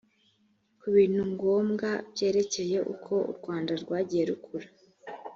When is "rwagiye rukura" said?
3.83-4.67